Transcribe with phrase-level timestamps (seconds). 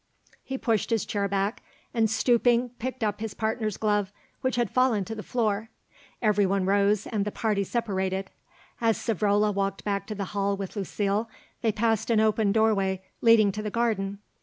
[0.41, 1.61] He pushed his chair back,
[1.93, 5.69] and, stooping, picked up his partner's glove, which had fallen to the floor.
[6.23, 8.31] Everyone rose, and the party separated.
[8.81, 11.29] As Savrola walked back to the hall with Lucile,
[11.61, 14.17] they passed an open doorway leading to the garden.